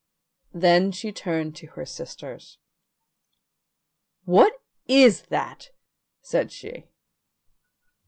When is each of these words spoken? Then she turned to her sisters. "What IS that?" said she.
Then 0.55 0.91
she 0.91 1.11
turned 1.11 1.55
to 1.57 1.67
her 1.67 1.85
sisters. 1.85 2.57
"What 4.25 4.53
IS 4.87 5.21
that?" 5.29 5.69
said 6.23 6.51
she. 6.51 6.87